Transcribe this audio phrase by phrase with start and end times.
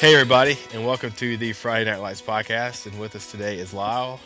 [0.00, 2.86] Hey, everybody, and welcome to the Friday Night Lights podcast.
[2.86, 4.18] And with us today is Lyle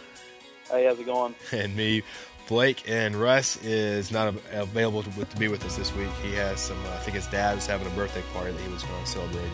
[0.71, 1.35] Hey, how's it going?
[1.53, 2.05] and me,
[2.47, 2.89] Blake.
[2.89, 6.11] And Russ is not available to, to be with us this week.
[6.23, 8.73] He has some, uh, I think his dad was having a birthday party that he
[8.73, 9.51] was going to celebrate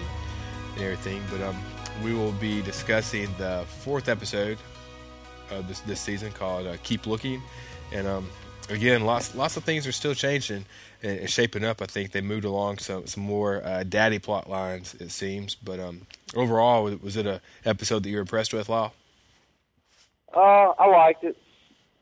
[0.74, 1.22] and everything.
[1.30, 1.56] But um,
[2.04, 4.58] we will be discussing the fourth episode
[5.50, 7.40] of this, this season called uh, Keep Looking.
[7.92, 8.28] And um,
[8.70, 10.64] again, lots lots of things are still changing
[11.02, 11.82] and, and shaping up.
[11.82, 15.54] I think they moved along some some more uh, daddy plot lines, it seems.
[15.54, 18.92] But um, overall, was- it a episode that you were impressed with, Lyle?
[20.34, 20.40] Uh,
[20.78, 21.36] I liked it.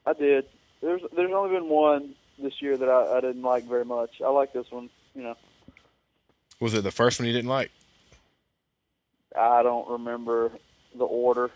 [0.07, 0.45] I did.
[0.81, 4.21] There's there's only been one this year that I, I didn't like very much.
[4.25, 4.91] I like this one.
[5.15, 5.37] You know,
[6.61, 7.71] Was it the first one you didn't like?
[9.37, 10.53] I don't remember
[10.97, 11.51] the order.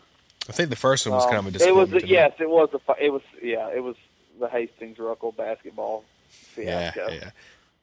[0.48, 2.68] I think the first one was kind of a Um, it was yes, it was
[2.74, 3.96] a it was yeah, it was
[4.40, 6.04] the Hastings Ruckle basketball
[6.56, 7.12] yeah, fiasco.
[7.12, 7.30] yeah.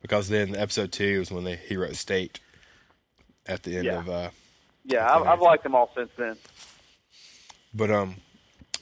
[0.01, 2.39] Because then episode two was when they he wrote State
[3.45, 3.99] at the end Yeah.
[3.99, 4.09] of.
[4.09, 4.29] Uh,
[4.85, 6.37] Yeah, I, I've liked them all since then.
[7.73, 8.15] but um,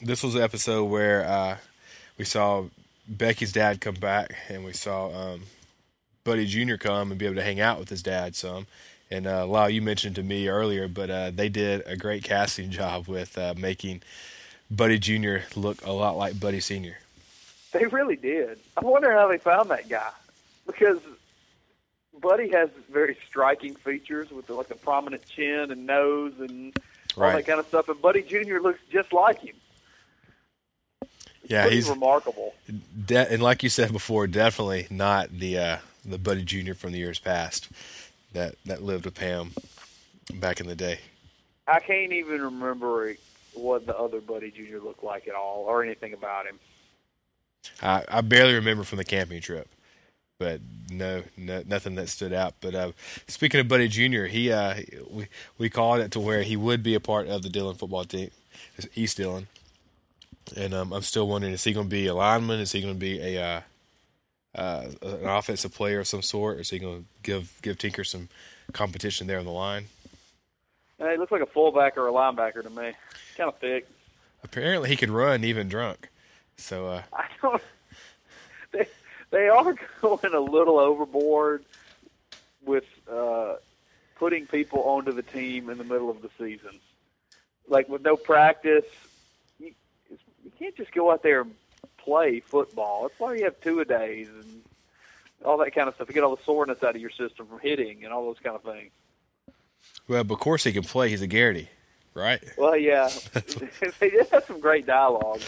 [0.02, 1.58] this was the episode where uh,
[2.18, 2.66] we saw
[3.08, 5.44] Becky's dad come back, and we saw um,
[6.24, 8.68] Buddy Junior come and be able to hang out with his dad some.
[9.10, 12.70] And uh, Lyle, you mentioned to me earlier, but uh, they did a great casting
[12.80, 14.02] job with uh, making
[14.70, 16.98] Buddy Junior look a lot like Buddy Senior.
[17.80, 18.60] They really did.
[18.76, 20.10] I wonder how they found that guy
[20.66, 21.00] because
[22.22, 26.76] Buddy has very striking features with like a prominent chin and nose and
[27.16, 27.90] all that kind of stuff.
[27.90, 29.56] And Buddy Junior looks just like him.
[31.44, 32.54] Yeah, Pretty he's remarkable.
[33.06, 36.98] de- and like you said before, definitely not the uh, the Buddy Junior from the
[36.98, 37.70] years past
[38.34, 39.52] that that lived with Pam
[40.36, 41.00] back in the day.
[41.68, 43.16] I can't even remember
[43.54, 46.60] what the other Buddy Junior looked like at all, or anything about him.
[47.82, 49.68] I, I barely remember from the camping trip,
[50.40, 52.56] but no, no nothing that stood out.
[52.62, 52.92] But uh,
[53.28, 56.96] speaking of Buddy Junior, he uh, we we called it to where he would be
[56.96, 58.32] a part of the Dillon football team,
[58.96, 59.48] East Dillon,
[60.56, 62.60] and um, I'm still wondering is he going to be a lineman?
[62.60, 63.62] Is he going to be a uh,
[64.56, 66.58] uh, an offensive player of some sort?
[66.58, 68.30] Or is he going to give give Tinker some
[68.74, 69.86] competition there on the line?
[71.00, 72.94] Uh, he looks like a fullback or a linebacker to me.
[73.36, 73.88] Kind of thick.
[74.44, 76.10] Apparently, he could run even drunk.
[76.58, 77.62] So uh, I don't.
[78.74, 78.86] They
[79.32, 81.64] they are going a little overboard
[82.66, 83.56] with uh,
[84.16, 86.80] putting people onto the team in the middle of the season,
[87.70, 88.84] like with no practice.
[89.58, 89.72] You,
[90.44, 91.56] you can't just go out there and
[91.98, 93.04] play football.
[93.04, 94.62] That's why you have two a days and
[95.46, 96.10] all that kind of stuff.
[96.10, 98.56] You get all the soreness out of your system from hitting and all those kind
[98.58, 98.92] of things.
[100.10, 101.10] well, but of course he can play.
[101.10, 101.70] He's a Garrity,
[102.18, 102.44] right?
[102.58, 103.10] Well, yeah,
[104.00, 105.42] they did have some great dialogue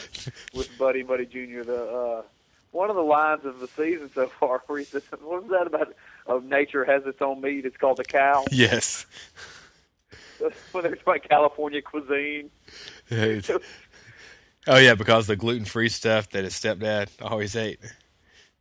[0.53, 1.63] with Buddy Buddy Jr.
[1.63, 2.21] The uh,
[2.71, 5.67] one of the lines of the season so far, where he says, "What was that
[5.67, 5.93] about?
[6.27, 7.65] Oh, nature has its own meat.
[7.65, 9.05] It's called the cow." Yes.
[10.71, 12.49] when there's about California cuisine.
[13.11, 17.79] oh yeah, because the gluten free stuff that his stepdad always ate.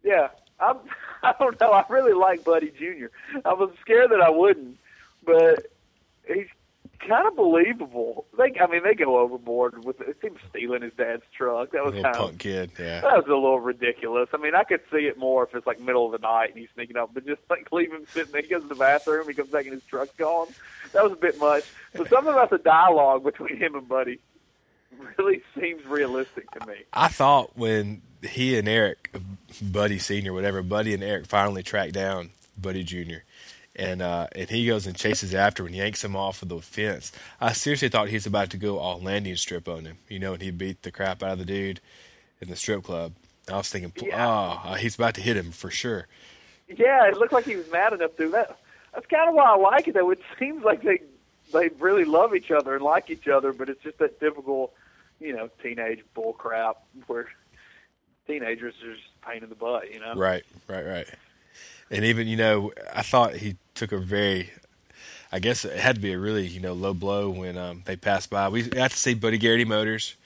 [0.02, 0.78] Yeah, I'm.
[1.22, 1.72] I don't know.
[1.72, 3.06] I really like Buddy Jr.
[3.44, 4.78] I was scared that I wouldn't,
[5.24, 5.66] but
[6.26, 6.46] he's
[7.00, 8.26] kind of believable.
[8.36, 10.16] They, I mean, they go overboard with it.
[10.22, 11.72] Seems stealing his dad's truck.
[11.72, 13.00] That was Little kind of punk kid, yeah.
[13.00, 14.28] That was a little ridiculous.
[14.32, 16.58] I mean, I could see it more if it's like middle of the night and
[16.58, 18.42] he's sneaking up, but just like leave him sitting there.
[18.42, 20.48] He goes to the bathroom, he comes back and his truck's gone.
[20.92, 21.64] That was a bit much.
[21.94, 24.20] But something about the dialogue between him and Buddy
[25.18, 26.74] really seems realistic to me.
[26.92, 29.14] I thought when he and Eric,
[29.62, 32.30] Buddy Senior, whatever, Buddy and Eric finally tracked down
[32.60, 33.24] Buddy Junior,
[33.78, 36.60] and uh, and he goes and chases after him and yanks him off of the
[36.60, 37.12] fence.
[37.40, 40.32] I seriously thought he was about to go all landing strip on him, you know,
[40.34, 41.80] and he beat the crap out of the dude
[42.40, 43.12] in the strip club.
[43.50, 44.58] I was thinking, Yeah.
[44.64, 46.06] oh, he's about to hit him for sure.
[46.68, 48.58] Yeah, it looked like he was mad enough to that.
[48.92, 50.10] That's kind of why I like it, though.
[50.10, 51.00] It seems like they
[51.52, 54.72] they really love each other and like each other, but it's just that typical,
[55.18, 56.76] you know, teenage bull crap
[57.06, 57.28] where
[58.26, 60.14] teenagers are just pain in the butt, you know.
[60.14, 61.06] Right, right, right.
[61.90, 64.50] And even you know, I thought he took a very,
[65.32, 67.96] I guess it had to be a really you know low blow when um, they
[67.96, 68.48] passed by.
[68.48, 70.16] We got to see Buddy Garrity Motors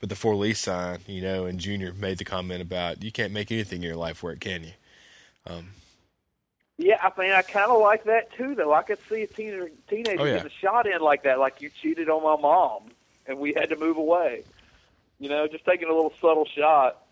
[0.00, 3.32] with the four lease sign, you know, and Junior made the comment about you can't
[3.32, 4.70] make anything in your life work, can you?
[6.76, 8.72] Yeah, I mean, I kind of like that too, though.
[8.72, 10.32] I could see a teenager, teenager Oh, yeah.
[10.34, 12.84] getting a shot in like that, like you cheated on my mom,
[13.26, 14.44] and we had to move away.
[15.18, 17.02] You know, just taking a little subtle shot.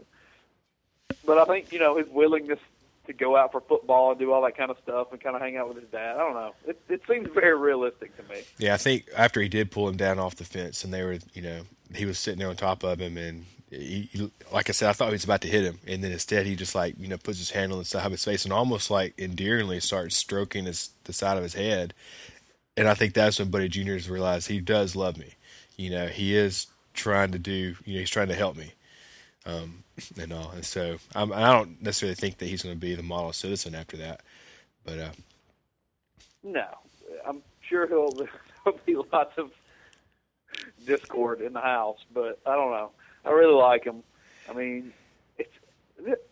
[1.24, 2.60] But I think you know his willingness
[3.06, 5.42] to go out for football and do all that kind of stuff and kind of
[5.42, 6.16] hang out with his dad.
[6.16, 6.54] I don't know.
[6.66, 8.42] It, it seems very realistic to me.
[8.58, 11.18] Yeah, I think after he did pull him down off the fence, and they were,
[11.34, 11.62] you know,
[11.94, 14.92] he was sitting there on top of him, and he, he, like I said, I
[14.92, 17.18] thought he was about to hit him, and then instead he just like, you know,
[17.18, 20.64] puts his hand on the side of his face and almost like endearingly starts stroking
[20.64, 21.94] his the side of his head,
[22.76, 25.34] and I think that's when Buddy Junior has realized he does love me.
[25.76, 27.76] You know, he is trying to do.
[27.84, 28.72] You know, he's trying to help me,
[29.46, 29.84] um,
[30.20, 30.50] and all.
[30.50, 33.74] And so I'm, I don't necessarily think that he's going to be the model citizen
[33.74, 34.20] after that,
[34.84, 35.10] but uh,
[36.44, 36.66] No,
[37.26, 38.10] I'm sure he'll
[38.64, 39.50] there'll be lots of
[40.86, 42.90] discord in the house, but I don't know.
[43.24, 44.02] I really like him.
[44.48, 44.92] I mean,
[45.38, 45.52] it's
[46.04, 46.28] it,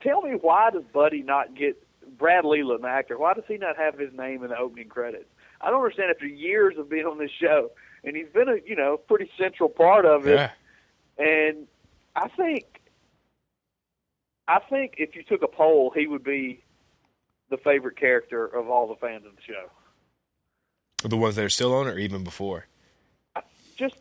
[0.00, 1.82] tell me why does Buddy not get
[2.18, 3.18] Brad Leland, the actor?
[3.18, 5.28] Why does he not have his name in the opening credits?
[5.60, 6.10] I don't understand.
[6.10, 7.70] After years of being on this show,
[8.04, 10.50] and he's been a you know pretty central part of it,
[11.18, 11.66] yeah, and
[12.16, 12.64] I think
[14.48, 16.64] I think if you took a poll, he would be
[17.50, 19.70] the favorite character of all the fans of the show.
[21.08, 22.66] the ones that are still on or even before.
[23.76, 23.96] Just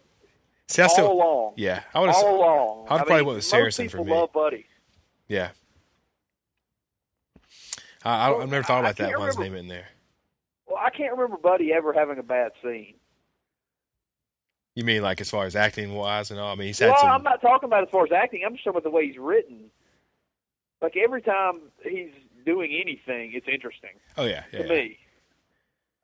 [0.68, 1.54] See, I all still, along.
[1.58, 2.88] yeah, I would all have, along.
[2.90, 4.12] I'd probably mean, went with Saracen for me.
[4.12, 4.66] love Buddy.
[5.28, 5.50] yeah.
[8.04, 9.10] I, I, I've never thought about that.
[9.10, 9.88] his remember- name in there?
[10.68, 12.96] Well, I can't remember Buddy ever having a bad scene.
[14.76, 16.52] You mean like as far as acting wise and all?
[16.52, 17.10] I mean, he's had Well, some.
[17.10, 18.44] I'm not talking about as far as acting.
[18.46, 19.72] I'm just talking about the way he's written.
[20.82, 22.12] Like every time he's
[22.46, 24.64] doing anything, it's interesting oh yeah, yeah.
[24.64, 25.00] to me.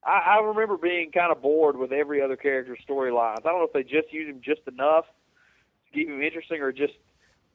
[0.03, 3.39] I, I remember being kind of bored with every other character's storylines.
[3.39, 5.06] I don't know if they just use him just enough
[5.85, 6.94] to keep him interesting, or just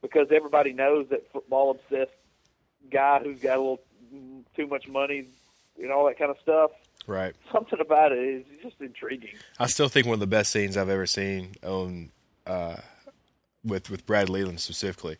[0.02, 2.12] because everybody knows that football obsessed
[2.90, 3.80] guy who's got a little
[4.14, 5.26] mm, too much money
[5.82, 6.70] and all that kind of stuff.
[7.06, 7.34] Right.
[7.52, 9.34] Something about it is just intriguing.
[9.58, 12.10] I still think one of the best scenes I've ever seen on
[12.46, 12.76] uh,
[13.64, 15.16] with with Brad Leland specifically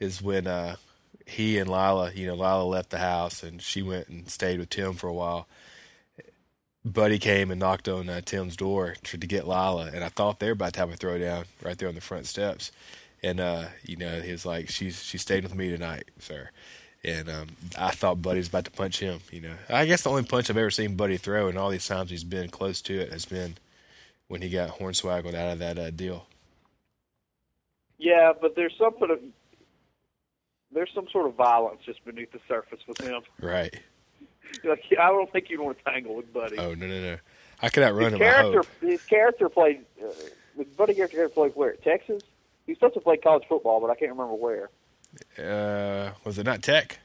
[0.00, 0.76] is when uh,
[1.26, 4.70] he and Lila, you know, Lila left the house and she went and stayed with
[4.70, 5.46] Tim for a while.
[6.84, 10.38] Buddy came and knocked on uh, Tim's door to, to get Lila, and I thought
[10.40, 12.72] they were about to have a throwdown right there on the front steps.
[13.22, 16.50] And uh, you know, he was like, "She's she stayed with me tonight, sir."
[17.04, 17.46] And um,
[17.78, 19.20] I thought Buddy was about to punch him.
[19.30, 21.86] You know, I guess the only punch I've ever seen Buddy throw, and all these
[21.86, 23.56] times he's been close to it, has been
[24.26, 26.26] when he got hornswaggled out of that uh, deal.
[27.98, 29.20] Yeah, but there's something of
[30.72, 33.22] there's some sort of violence just beneath the surface with him.
[33.40, 33.74] Right.
[34.64, 36.56] Like I don't think you'd want to tangle with Buddy.
[36.56, 37.16] Oh no no no!
[37.60, 38.18] I could outrun his him.
[38.20, 39.84] Character, his character played.
[40.02, 41.74] Uh, Buddy character played where?
[41.74, 42.22] Texas.
[42.66, 44.70] He's supposed to play college football, but I can't remember where.
[45.38, 46.98] Uh, was it not Tech?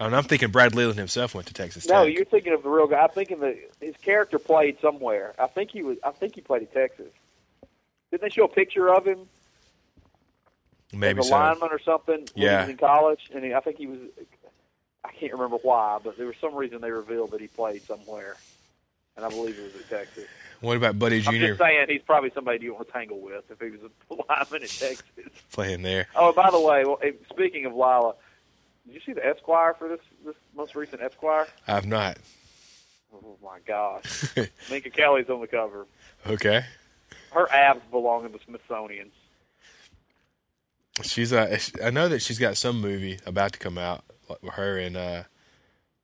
[0.00, 2.14] I I'm thinking Brad Leland himself went to Texas No, Tech.
[2.14, 2.98] you're thinking of the real guy.
[3.00, 5.34] I'm thinking that his character played somewhere.
[5.38, 5.98] I think he was.
[6.04, 7.08] I think he played at Texas.
[8.10, 9.18] Didn't they show a picture of him
[10.92, 11.34] Maybe as a so.
[11.34, 12.60] lineman or something Yeah.
[12.60, 13.28] was in college?
[13.34, 13.98] And he, I think he was.
[15.04, 18.36] I can't remember why, but there was some reason they revealed that he played somewhere,
[19.18, 20.24] and I believe it was at Texas.
[20.60, 21.30] What about Buddy Jr.?
[21.30, 24.14] I'm just saying he's probably somebody you want to tangle with if he was a
[24.28, 25.02] lineman in Texas.
[25.52, 26.06] playing there?
[26.16, 26.98] Oh, by the way, well,
[27.30, 28.14] speaking of Lila,
[28.86, 31.46] did you see the Esquire for this this most recent Esquire?
[31.66, 32.18] I've not.
[33.12, 34.36] Oh my gosh,
[34.70, 35.86] Minka Kelly's on the cover.
[36.26, 36.64] okay.
[37.32, 39.10] Her abs belong in the Smithsonian.
[41.02, 44.02] She's uh, I know that she's got some movie about to come out.
[44.28, 45.22] like, with Her and uh,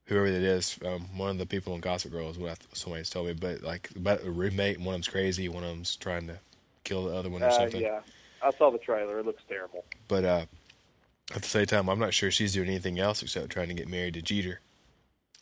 [0.06, 3.26] whoever it is, um, one of the people in Gossip Girl is what somebody's told
[3.28, 3.32] me.
[3.32, 6.38] But like about a roommate, one of them's crazy, one of them's trying to
[6.84, 7.80] kill the other one or Uh, something.
[7.80, 8.00] yeah,
[8.42, 9.18] I saw the trailer.
[9.20, 9.84] It looks terrible.
[10.08, 10.44] But uh,
[11.34, 13.88] at the same time, I'm not sure she's doing anything else except trying to get
[13.88, 14.60] married to Jeter.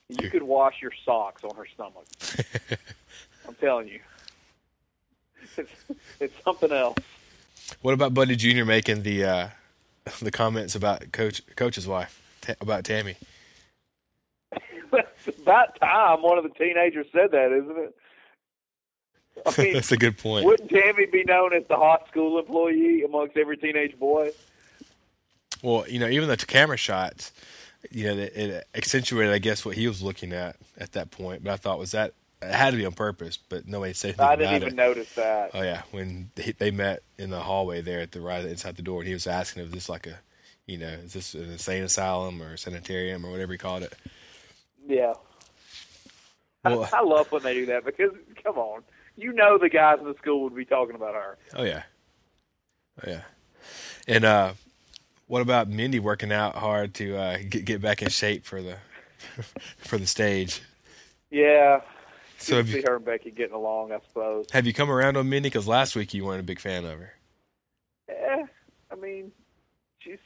[0.09, 2.05] You could wash your socks on her stomach.
[3.49, 4.01] I'm telling you,
[5.57, 5.71] it's,
[6.21, 6.99] it's something else.
[7.81, 9.49] What about Buddy Junior making the uh,
[10.23, 13.17] the comments about coach coach's wife ta- about Tammy?
[14.93, 17.95] it's about time one of the teenagers said that, isn't it?
[19.47, 20.45] I mean, That's a good point.
[20.45, 24.31] wouldn't Tammy be known as the hot school employee amongst every teenage boy?
[25.63, 27.33] Well, you know, even the camera shots,
[27.91, 31.45] you know, it, it accentuated, I guess, what he was looking at at that point.
[31.45, 34.27] But I thought was that it had to be on purpose, but nobody said anything
[34.27, 34.75] I didn't even it.
[34.75, 35.51] notice that.
[35.55, 38.83] Oh yeah, when he, they met in the hallway there at the right inside the
[38.83, 40.19] door, and he was asking if this like a,
[40.67, 43.95] you know, is this an insane asylum or a sanitarium or whatever he called it.
[44.87, 45.15] Yeah.
[46.65, 48.13] Well- I, I love when they do that because,
[48.43, 48.83] come on,
[49.17, 51.37] you know the guys in the school would be talking about her.
[51.55, 51.83] Oh yeah,
[53.05, 53.23] oh yeah.
[54.09, 54.53] And uh,
[55.27, 58.77] what about Mindy working out hard to uh, get get back in shape for the
[59.79, 60.63] for the stage?
[61.31, 61.81] Yeah.
[62.39, 64.47] So have see you, her and Becky getting along, I suppose.
[64.53, 65.49] have you come around on Mindy?
[65.49, 67.13] Because last week you weren't a big fan of her.
[68.09, 68.47] Eh,
[68.91, 69.31] I mean,
[70.01, 70.19] she's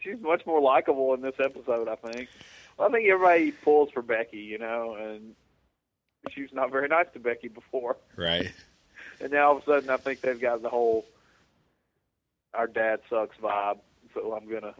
[0.00, 1.88] she's much more likable in this episode.
[1.88, 2.28] I think.
[2.78, 5.34] I think everybody pulls for Becky, you know, and
[6.30, 8.52] she was not very nice to Becky before, Right.
[9.20, 11.06] and now all of a sudden I think they've got the whole
[12.52, 13.78] "our dad sucks" vibe.
[14.14, 14.74] So I'm gonna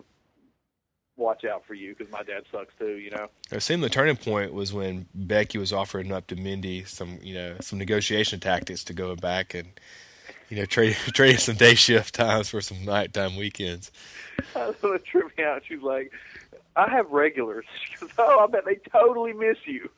[1.16, 2.96] watch out for you because my dad sucks too.
[2.96, 3.28] You know.
[3.50, 7.34] It seemed the turning point was when Becky was offering up to Mindy some, you
[7.34, 9.68] know, some negotiation tactics to go back and,
[10.54, 13.90] you know, trade trade some day shift times for some nighttime weekends.
[14.54, 15.62] it tripped me out.
[15.66, 16.12] She's like,
[16.76, 19.90] "I have regulars." She goes, "Oh, I bet they totally miss you."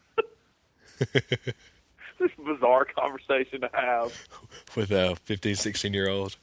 [1.12, 4.28] this bizarre conversation to have
[4.74, 6.36] with a 15, 16 year old.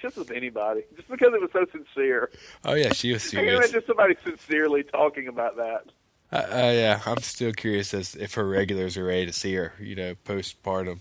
[0.00, 2.30] just with anybody, just because it was so sincere.
[2.64, 3.52] Oh yeah, she was serious.
[3.52, 5.86] I imagine somebody sincerely talking about that.
[6.30, 9.72] Uh, uh, yeah, I'm still curious as if her regulars are ready to see her,
[9.80, 11.00] you know, postpartum.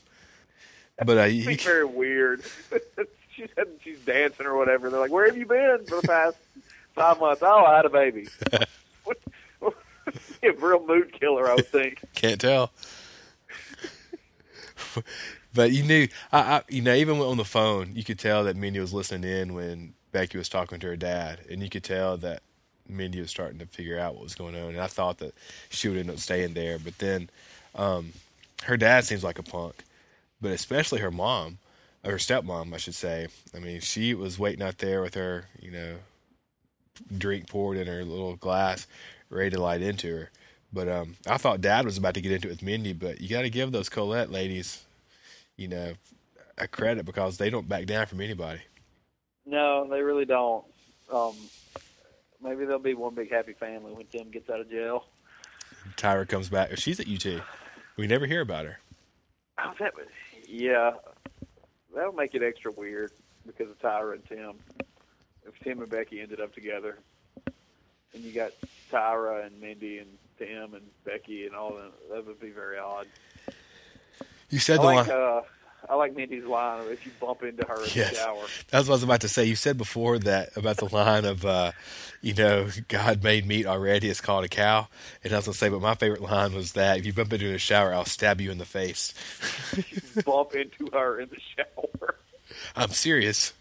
[1.03, 2.43] But uh, you, very weird.
[3.35, 3.47] she
[3.83, 4.89] she's dancing or whatever.
[4.89, 6.37] They're like, "Where have you been for the past
[6.93, 8.27] five months?" Oh, I had a baby.
[10.43, 12.01] a real mood killer, I would think.
[12.15, 12.71] Can't tell.
[15.53, 18.55] but you knew, I, I, you know, even on the phone, you could tell that
[18.55, 22.17] Mindy was listening in when Becky was talking to her dad, and you could tell
[22.17, 22.41] that
[22.87, 24.69] Mindy was starting to figure out what was going on.
[24.69, 25.33] And I thought that
[25.69, 27.29] she would end up staying there, but then
[27.73, 28.13] um,
[28.63, 29.83] her dad seems like a punk,
[30.41, 31.59] but especially her mom,
[32.03, 33.27] or her stepmom, I should say.
[33.53, 35.95] I mean, she was waiting out there with her, you know,
[37.15, 38.87] drink poured in her little glass,
[39.29, 40.31] ready to light into her.
[40.71, 43.29] But um, I thought Dad was about to get into it with Mindy, but you
[43.29, 44.83] got to give those Collette ladies,
[45.55, 45.93] you know,
[46.57, 48.61] a credit because they don't back down from anybody.
[49.45, 50.65] No, they really don't.
[51.11, 51.33] Um,
[52.41, 55.05] maybe they'll be one big happy family when Tim gets out of jail.
[55.97, 56.77] Tyra comes back.
[56.77, 57.41] She's at UT.
[57.95, 58.79] We never hear about her.
[59.59, 59.93] Oh, that
[60.55, 60.91] yeah,
[61.93, 63.11] that'll make it extra weird
[63.45, 64.53] because of Tyra and Tim.
[65.45, 66.97] If Tim and Becky ended up together,
[68.13, 68.51] and you got
[68.91, 71.91] Tyra and Mindy and Tim and Becky and all that.
[72.11, 73.07] That would be very odd.
[74.49, 75.17] You said I the like, line.
[75.17, 75.41] Uh,
[75.89, 78.11] I like Mindy's line of if you bump into her in yes.
[78.11, 78.43] the shower.
[78.69, 79.45] That's what I was about to say.
[79.45, 81.71] You said before that about the line of, uh,
[82.21, 84.09] you know, God made meat already.
[84.09, 84.87] It's called a cow.
[85.23, 87.33] And I was going to say, but my favorite line was that if you bump
[87.33, 89.13] into her in the shower, I'll stab you in the face.
[90.25, 92.15] bump into her in the shower.
[92.75, 93.53] I'm serious.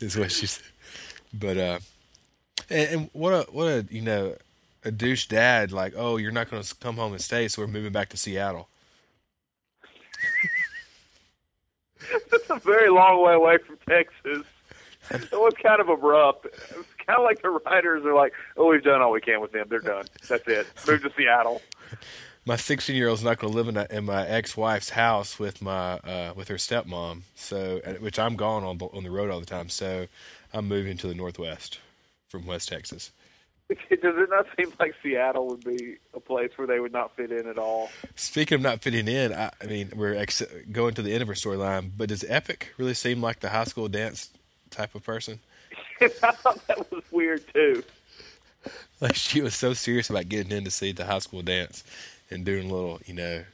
[0.00, 0.64] Is what she said.
[1.32, 1.78] But uh,
[2.70, 4.36] and, and what a what a you know
[4.84, 7.68] a douche dad like oh you're not going to come home and stay so we're
[7.68, 8.68] moving back to Seattle.
[12.32, 14.46] It's a very long way away from Texas.
[15.10, 16.46] It was kind of abrupt.
[16.46, 19.40] It was kind of like the writers are like, "Oh, we've done all we can
[19.40, 19.66] with them.
[19.68, 20.06] They're done.
[20.28, 20.66] That's it.
[20.86, 21.62] Move to Seattle."
[22.44, 25.38] My 16 year old's not going to live in, a, in my ex wife's house
[25.38, 29.40] with my uh, with her stepmom, so which I'm gone on on the road all
[29.40, 29.68] the time.
[29.68, 30.06] So
[30.52, 31.80] I'm moving to the northwest
[32.28, 33.12] from West Texas.
[33.68, 37.32] Does it not seem like Seattle would be a place where they would not fit
[37.32, 37.90] in at all?
[38.14, 41.28] Speaking of not fitting in, I, I mean, we're ex- going to the end of
[41.28, 44.30] our storyline, but does Epyc really seem like the high school dance
[44.70, 45.40] type of person?
[46.00, 47.82] I thought that was weird too.
[49.00, 51.82] Like she was so serious about getting in to see the high school dance
[52.30, 53.44] and doing a little, you know,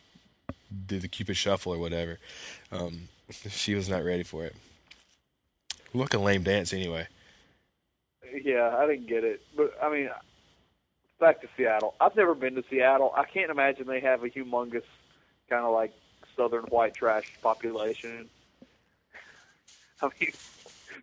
[0.87, 2.19] do the Cupid shuffle or whatever.
[2.71, 3.09] Um,
[3.49, 4.57] she was not ready for it.
[5.95, 7.07] A lame dance anyway
[8.45, 9.43] yeah, I didn't get it.
[9.57, 10.11] But I mean,
[11.21, 11.95] back to Seattle.
[12.01, 13.13] I've never been to Seattle.
[13.17, 14.85] I can't imagine they have a humongous
[15.49, 15.93] kind of like
[16.37, 18.29] southern white trash population.
[20.03, 20.33] I mean,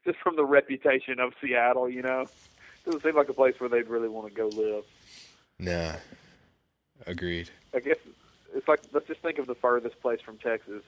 [0.05, 2.25] just from the reputation of Seattle, you know,
[2.85, 4.83] doesn't seem like a place where they'd really want to go live.
[5.59, 5.93] Nah,
[7.05, 7.49] agreed.
[7.73, 7.97] I guess
[8.53, 10.83] it's like let's just think of the furthest place from Texas.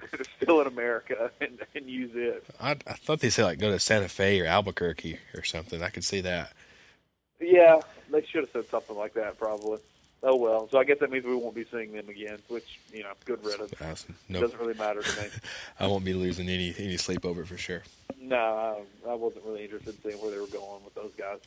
[0.42, 2.44] still in America and, and use it.
[2.60, 5.82] I, I thought they said like go to Santa Fe or Albuquerque or something.
[5.82, 6.52] I could see that.
[7.40, 9.78] Yeah, they should have said something like that probably.
[10.22, 13.02] Oh well, so I guess that means we won't be seeing them again, which you
[13.02, 13.72] know, good riddance.
[13.80, 14.16] Awesome.
[14.28, 14.42] Nope.
[14.42, 15.28] Doesn't really matter to me.
[15.80, 17.82] I won't be losing any any sleep over it for sure.
[18.18, 21.38] No, I, I wasn't really interested in seeing where they were going with those guys.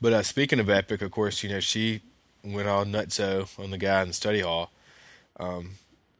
[0.00, 2.00] But uh, speaking of Epyc, of course, you know she
[2.44, 4.70] went all nutso on the guy in the study hall.
[5.38, 5.72] Um,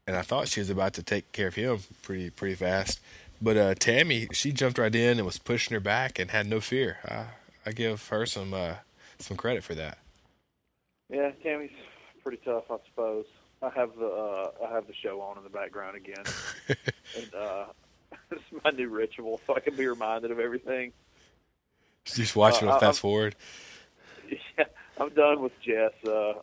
[0.08, 2.98] and I thought she was about to take care of him pretty pretty fast.
[3.40, 6.60] But uh, Tammy, she jumped right in and was pushing her back and had no
[6.60, 6.96] fear.
[7.04, 7.26] I,
[7.66, 8.76] I give her some uh,
[9.18, 9.98] some credit for that.
[11.10, 11.70] Yeah, Tammy's
[12.22, 13.26] pretty tough, I suppose.
[13.60, 16.24] I have the uh, I have the show on in the background again,
[17.16, 17.64] and uh,
[18.30, 20.92] it's my new ritual, so I can be reminded of everything.
[22.06, 23.36] Just watching uh, it fast forward.
[24.58, 24.64] Yeah,
[25.00, 25.92] I'm done with Jess.
[26.06, 26.34] Uh,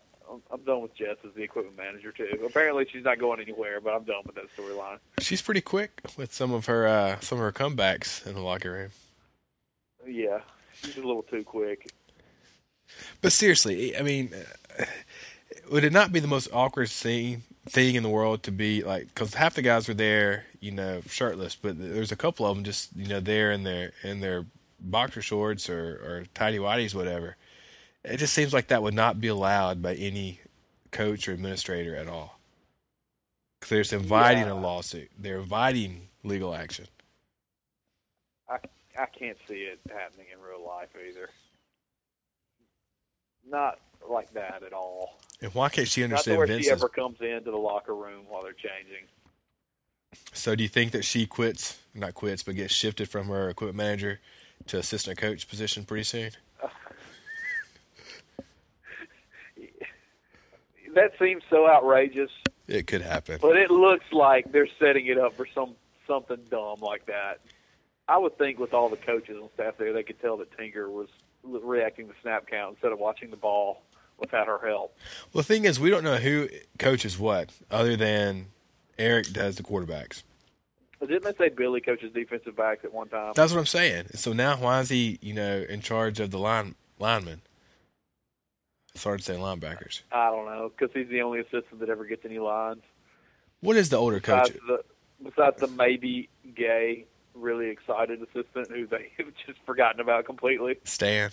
[0.52, 2.46] I'm done with Jess as the equipment manager too.
[2.46, 5.00] Apparently, she's not going anywhere, but I'm done with that storyline.
[5.20, 8.72] She's pretty quick with some of her uh, some of her comebacks in the locker
[8.72, 8.90] room.
[10.08, 10.40] Yeah,
[10.82, 11.92] she's a little too quick.
[13.22, 14.32] But seriously, I mean,
[14.80, 14.86] uh,
[15.72, 19.08] would it not be the most awkward scene thing in the world to be like?
[19.08, 22.64] Because half the guys were there, you know, shirtless, but there's a couple of them
[22.64, 24.46] just you know there in their in their
[24.80, 27.38] boxer shorts or or tidy whities, whatever.
[28.06, 30.40] It just seems like that would not be allowed by any
[30.92, 32.40] coach or administrator at all.
[33.60, 34.54] Because they're just inviting Yeah.
[34.54, 35.10] a lawsuit.
[35.18, 36.88] They're inviting legal action.
[38.48, 38.60] I
[38.98, 41.30] I can't see it happening in real life either.
[43.46, 45.20] Not like that at all.
[45.42, 46.66] And why can't she Not understand where Vince's?
[46.68, 49.08] she ever comes into the locker room while they're changing.
[50.32, 53.78] So do you think that she quits, not quits, but gets shifted from her equipment
[53.78, 54.22] manager
[54.68, 56.32] to assistant coach position pretty soon?
[60.96, 62.32] That seems so outrageous,
[62.68, 63.38] It could happen.
[63.42, 65.76] but it looks like they're setting it up for some
[66.08, 67.40] something dumb like that.
[68.08, 70.90] I would think with all the coaches and staff there, they could tell that Tinker
[70.90, 71.08] was
[71.44, 73.82] reacting to snap count instead of watching the ball
[74.18, 74.96] without her help.
[75.34, 76.48] Well, the thing is, we don't know who
[76.80, 78.48] coaches what, other than
[78.98, 80.24] Eric does the quarterbacks.
[81.00, 83.34] But didn't they say Billy coaches defensive backs at one time?
[83.36, 84.06] That's what I'm saying.
[84.16, 87.42] So now, why is he, you know, in charge of the line linemen?
[88.96, 90.02] Sorry to say linebackers.
[90.12, 92.82] I don't know because he's the only assistant that ever gets any lines.
[93.60, 94.54] What is the older coach?
[94.54, 94.84] Besides the,
[95.24, 100.78] besides the maybe gay, really excited assistant who they have just forgotten about completely.
[100.86, 101.32] Stan.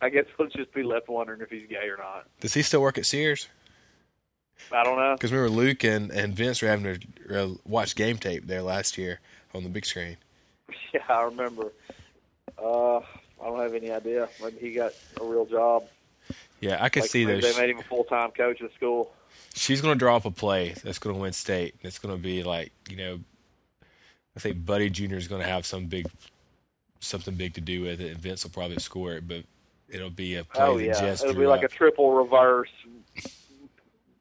[0.00, 2.26] I guess we'll just be left wondering if he's gay or not.
[2.40, 3.48] Does he still work at Sears?
[4.72, 5.14] I don't know.
[5.14, 8.98] Because remember, Luke and, and Vince were having to uh, watch game tape there last
[8.98, 9.20] year
[9.54, 10.16] on the big screen.
[10.94, 11.72] Yeah, I remember.
[12.62, 13.02] Uh, I
[13.44, 14.28] don't have any idea.
[14.42, 15.84] Maybe he got a real job.
[16.62, 17.42] Yeah, I could Like, see those.
[17.42, 19.12] They made him a full time coach at school.
[19.54, 21.74] She's going to draw up a play that's going to win state.
[21.82, 23.20] It's going to be like, you know,
[24.36, 25.16] I think Buddy Jr.
[25.16, 26.06] is going to have some big,
[27.00, 29.44] something big to do with it, and Vince will probably score it, but
[29.88, 32.70] it'll be a oh, play Oh yeah, Jess it'll be like a triple reverse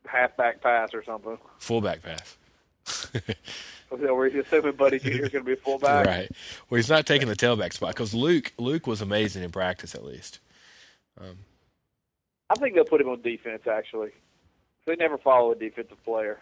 [0.05, 1.37] halfback pass or something.
[1.59, 2.37] fullback pass.
[3.89, 5.09] Where he's assuming Buddy Jr.
[5.09, 6.07] is going to be a fullback.
[6.07, 6.31] right.
[6.69, 10.03] Well, he's not taking the tailback spot because Luke Luke was amazing in practice at
[10.03, 10.39] least.
[11.19, 11.37] Um,
[12.51, 13.61] I think they'll put him on defense.
[13.65, 14.11] Actually,
[14.85, 16.37] they never follow a defensive player.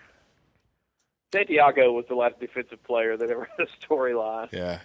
[1.32, 4.52] Santiago was the last defensive player that ever had a storyline.
[4.52, 4.80] Yeah.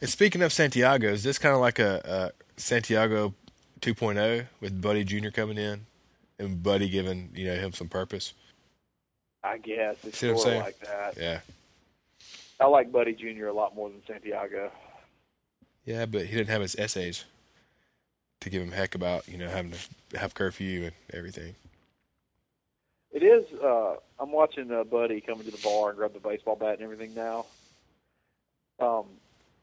[0.00, 3.34] And speaking of Santiago, is this kind of like a, a Santiago
[3.80, 5.30] 2.0 with Buddy Jr.
[5.30, 5.86] coming in
[6.38, 8.32] and Buddy giving you know him some purpose?
[9.42, 10.62] I guess it's See what I'm saying?
[10.62, 11.16] like that.
[11.18, 11.40] Yeah.
[12.60, 13.46] I like Buddy Jr.
[13.46, 14.70] a lot more than Santiago.
[15.84, 17.24] Yeah, but he didn't have his essays
[18.40, 21.54] to give him heck about you know having to have curfew and everything.
[23.12, 23.44] It is.
[23.62, 26.82] Uh, I'm watching uh, Buddy come into the bar and grab the baseball bat and
[26.82, 27.46] everything now.
[28.80, 29.04] Um,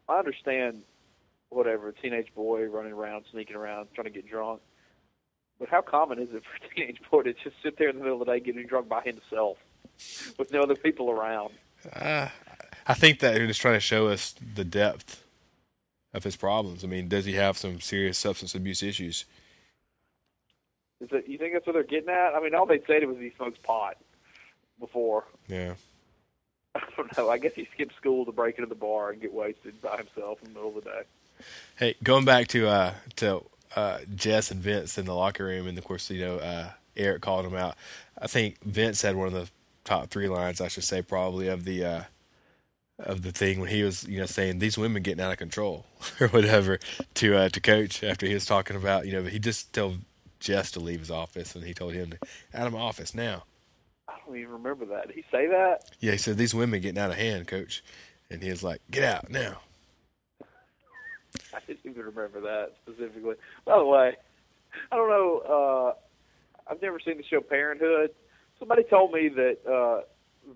[0.08, 0.84] I understand,
[1.50, 4.62] whatever, a teenage boy running around, sneaking around, trying to get drunk.
[5.60, 8.04] But how common is it for a teenage boy to just sit there in the
[8.04, 9.58] middle of the day getting drunk by himself
[10.40, 11.52] with no other people around?
[11.94, 12.30] Uh,
[12.88, 15.21] I think that just trying to show us the depth
[16.14, 16.84] of his problems.
[16.84, 19.26] I mean, does he have some serious substance abuse issues?
[21.00, 22.36] Is it, you think that's what they're getting at?
[22.36, 23.98] I mean, all they said was he smokes pot
[24.80, 25.26] before.
[25.48, 25.74] Yeah.
[26.76, 27.30] I don't know.
[27.30, 30.40] I guess he skipped school to break into the bar and get wasted by himself
[30.44, 31.02] in the middle of the day.
[31.78, 33.44] Hey, going back to uh to
[33.76, 37.22] uh Jess and Vince in the locker room, and of course, you know, uh Eric
[37.22, 37.76] called him out.
[38.22, 39.50] I think Vince had one of the
[39.84, 42.04] top three lines, I should say, probably of the uh
[43.04, 45.86] of the thing when he was, you know, saying these women getting out of control
[46.20, 46.80] or whatever
[47.16, 50.00] to uh to coach after he was talking about, you know, he just told
[50.40, 52.18] Jess to leave his office and he told him to
[52.54, 53.44] out of my office now.
[54.08, 55.08] I don't even remember that.
[55.08, 55.90] Did he say that?
[56.00, 57.84] Yeah, he said these women getting out of hand, coach.
[58.30, 59.60] And he was like, Get out now.
[61.54, 63.36] I didn't even remember that specifically.
[63.66, 64.16] By the way,
[64.92, 65.40] I don't know.
[65.40, 68.12] Uh, I've never seen the show Parenthood.
[68.60, 70.02] Somebody told me that uh,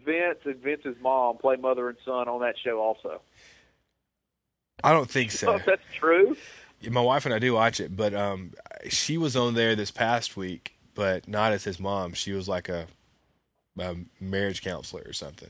[0.06, 3.22] Vince and Vince's mom play mother and son on that show also.
[4.84, 6.36] I don't think So if that's true,
[6.90, 8.54] My wife and I do watch it, but um,
[8.90, 12.14] she was on there this past week, but not as his mom.
[12.14, 12.88] She was like a,
[13.80, 15.50] a marriage counselor or something.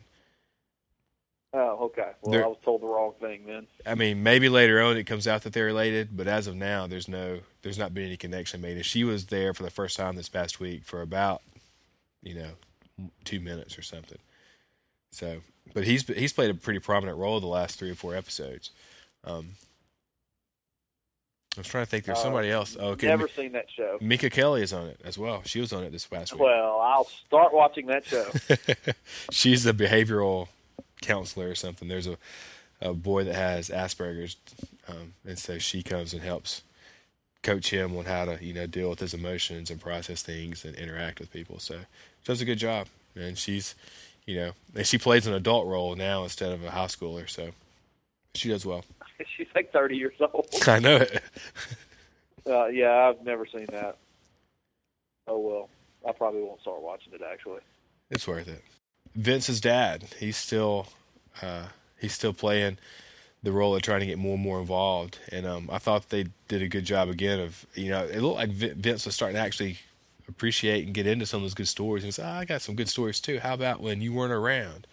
[1.54, 2.12] oh, okay.
[2.22, 3.68] Well, I was told the wrong thing then.
[3.86, 6.88] I mean, maybe later on it comes out that they're related, but as of now,
[6.88, 8.76] there's no, there's not been any connection made.
[8.78, 11.42] And she was there for the first time this past week for about,
[12.22, 12.52] you know,
[13.24, 14.20] two minutes or something.
[15.12, 15.42] So,
[15.74, 18.72] but he's he's played a pretty prominent role the last three or four episodes.
[19.24, 19.52] Um,
[21.58, 22.04] I was trying to think.
[22.06, 22.76] There's Uh, somebody else.
[22.78, 23.98] Oh, okay, Never seen that show.
[24.02, 25.42] Minka Kelly is on it as well.
[25.46, 26.42] She was on it this past week.
[26.42, 28.30] Well, I'll start watching that show.
[29.32, 30.50] She's a behavioral
[31.02, 31.88] counselor or something.
[31.88, 32.18] There's a,
[32.82, 34.36] a boy that has Asperger's,
[34.90, 36.62] um, and so she comes and helps
[37.46, 40.76] coach him on how to you know deal with his emotions and process things and
[40.76, 41.60] interact with people.
[41.60, 43.76] So she does a good job, and she's
[44.26, 47.52] you know and she plays an adult role now instead of a high schooler, so
[48.34, 48.84] she does well.
[49.38, 50.48] She's like 30 years old.
[50.68, 51.22] I know it.
[52.48, 53.98] Uh, yeah, I've never seen that.
[55.26, 55.70] Oh well,
[56.08, 57.62] I probably won't start watching it actually.
[58.12, 58.64] It's worth it.
[59.16, 60.86] Vince's dad, he's still
[61.42, 62.78] uh, he's still playing
[63.46, 66.26] the role of trying to get more and more involved, and um, I thought they
[66.48, 69.42] did a good job again of you know it looked like Vince was starting to
[69.42, 69.78] actually
[70.28, 72.76] appreciate and get into some of those good stories and say, oh, I got some
[72.76, 73.40] good stories too.
[73.40, 74.88] How about when you weren't around?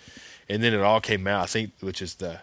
[0.49, 1.43] And then it all came out.
[1.43, 2.41] I think, which is the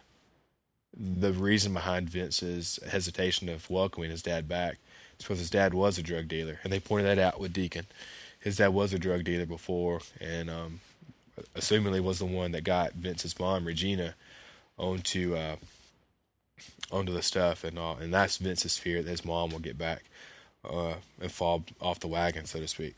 [0.98, 4.78] the reason behind Vince's hesitation of welcoming his dad back
[5.20, 7.86] is because his dad was a drug dealer, and they pointed that out with Deacon.
[8.40, 10.80] His dad was a drug dealer before, and um,
[11.56, 14.16] assumingly was the one that got Vince's mom, Regina,
[14.78, 15.58] onto uh,
[16.92, 17.98] onto the stuff, and all.
[17.98, 20.04] And that's Vince's fear that his mom will get back
[20.70, 22.96] uh, and fall off the wagon, so to speak.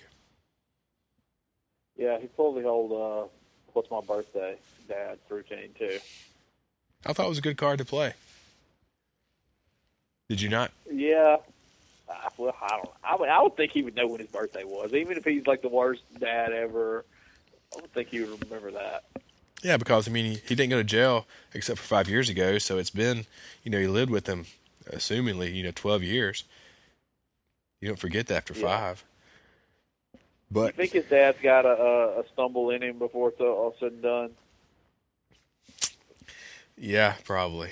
[1.97, 3.27] Yeah, he pulled the old uh,
[3.73, 4.57] "What's my birthday?"
[4.91, 5.99] dad routine too.
[7.05, 8.13] I thought it was a good card to play.
[10.29, 10.71] Did you not?
[10.89, 11.37] Yeah.
[12.07, 12.89] Uh, well, I don't.
[13.03, 15.47] I would, I would think he would know when his birthday was, even if he's
[15.47, 17.05] like the worst dad ever.
[17.73, 19.05] I would think he would remember that.
[19.61, 22.57] Yeah, because I mean, he, he didn't go to jail except for five years ago,
[22.57, 23.25] so it's been,
[23.63, 24.45] you know, he lived with him,
[24.89, 26.43] assumingly, you know, twelve years.
[27.79, 28.67] You don't forget that after yeah.
[28.67, 29.03] five.
[30.49, 33.93] But you think his dad's got a, a stumble in him before it's all said
[33.93, 34.31] and done?
[36.77, 37.69] Yeah, probably.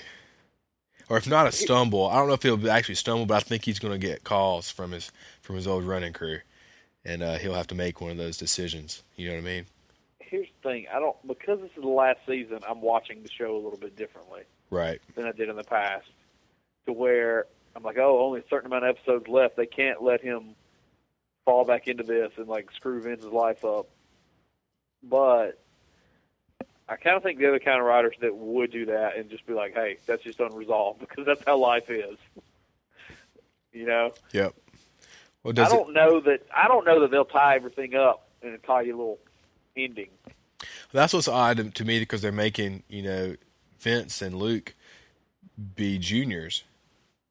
[1.08, 3.64] Or if not a stumble, I don't know if he'll actually stumble, but I think
[3.64, 5.10] he's going to get calls from his
[5.42, 6.38] from his old running crew,
[7.04, 9.02] and uh, he'll have to make one of those decisions.
[9.16, 9.66] You know what I mean?
[10.30, 12.60] Here's the thing: I don't because this is the last season.
[12.66, 16.06] I'm watching the show a little bit differently, right, than I did in the past.
[16.86, 19.56] To where I'm like, oh, only a certain amount of episodes left.
[19.56, 20.54] They can't let him
[21.44, 23.88] fall back into this and like screw Vince's life up.
[25.02, 25.60] But
[26.88, 29.44] I kind of think the other kind of writers that would do that and just
[29.46, 32.18] be like, "Hey, that's just unresolved," because that's how life is.
[33.72, 34.12] you know.
[34.32, 34.54] Yep.
[35.42, 35.94] Well, I don't it...
[35.94, 39.18] know that I don't know that they'll tie everything up and tie you a little
[39.84, 40.08] ending.
[40.92, 43.36] That's what's odd to me because they're making you know
[43.78, 44.74] Vince and Luke
[45.76, 46.64] be juniors,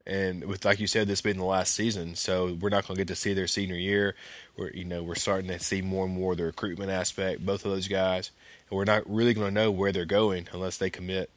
[0.06, 3.02] and with like you said, this being the last season, so we're not going to
[3.02, 4.16] get to see their senior year.
[4.58, 7.46] We're you know we're starting to see more and more the recruitment aspect.
[7.46, 8.32] Both of those guys
[8.70, 11.30] and we're not really going to know where they're going unless they commit,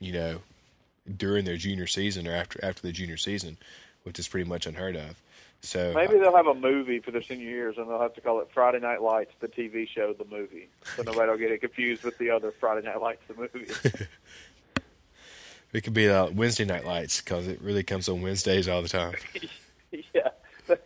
[0.00, 0.40] you know,
[1.16, 3.56] during their junior season or after after the junior season,
[4.02, 5.16] which is pretty much unheard of.
[5.64, 8.40] So maybe they'll have a movie for their senior years, and they'll have to call
[8.40, 12.02] it Friday Night Lights, the TV show, the movie, so nobody will get it confused
[12.02, 13.68] with the other Friday Night Lights, the movie.
[15.72, 18.88] it could be uh, Wednesday Night Lights because it really comes on Wednesdays all the
[18.88, 19.14] time.
[19.92, 20.30] yeah,
[20.66, 20.84] that,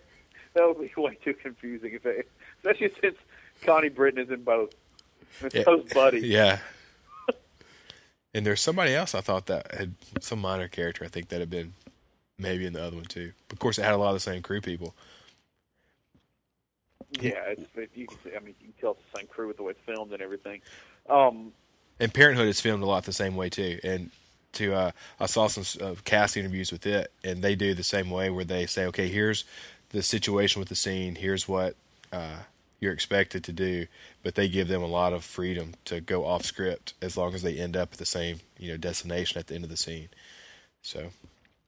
[0.52, 3.16] that would be way too confusing if it, especially since
[3.64, 4.74] Connie Britton is in both.
[5.40, 5.62] It's yeah.
[5.64, 6.24] those buddies.
[6.24, 6.58] Yeah.
[8.34, 11.02] and there's somebody else I thought that had some minor character.
[11.02, 11.72] I think that had been
[12.38, 13.32] maybe in the other one too.
[13.50, 14.94] Of course, it had a lot of the same crew people.
[17.20, 17.54] Yeah,
[17.94, 19.70] you can see, I mean, you can tell it's the same crew with the way
[19.70, 20.60] it's filmed and everything.
[21.08, 21.52] Um,
[21.98, 23.78] and Parenthood is filmed a lot the same way too.
[23.82, 24.10] And
[24.52, 28.10] to uh, I saw some uh, cast interviews with it, and they do the same
[28.10, 29.44] way where they say, okay, here's
[29.90, 31.14] the situation with the scene.
[31.14, 31.76] Here's what
[32.12, 32.38] uh,
[32.80, 33.86] you're expected to do,
[34.22, 37.42] but they give them a lot of freedom to go off script as long as
[37.42, 40.08] they end up at the same you know destination at the end of the scene.
[40.82, 41.10] So,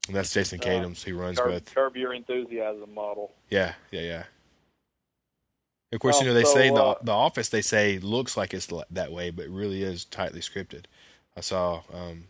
[0.09, 1.05] and that's Jason Katims.
[1.05, 1.75] He runs curb, both.
[1.75, 3.33] Curb Your Enthusiasm model.
[3.51, 4.23] Yeah, yeah, yeah.
[5.93, 8.53] Of course, you know they so, say the uh, the office they say looks like
[8.53, 10.85] it's that way, but really is tightly scripted.
[11.37, 12.25] I saw um,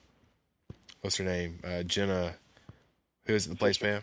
[1.00, 2.34] what's her name, uh, Jenna,
[3.26, 4.02] who is it, the place Pam?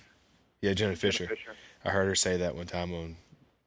[0.62, 1.26] Yeah, Jenna Fischer.
[1.26, 1.52] Jenna Fischer.
[1.86, 3.16] I heard her say that one time on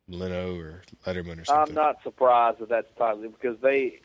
[0.08, 1.68] Leno or Letterman or something.
[1.68, 4.00] I'm not surprised that that's probably because they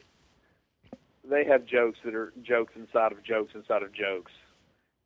[1.30, 4.32] they have jokes that are jokes inside of jokes inside of jokes,